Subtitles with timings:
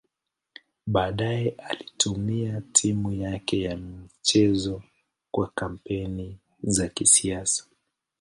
[0.87, 4.83] Baadaye alitumia timu yake ya michezo
[5.31, 7.63] kwa kampeni za kisiasa.